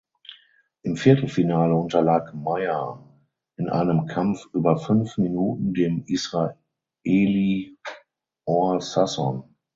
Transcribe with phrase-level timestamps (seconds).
[0.81, 3.07] Im Viertelfinale unterlag Meyer
[3.59, 7.77] in einem Kampf über fünf Minuten dem Israeli
[8.47, 9.43] Or Sasson.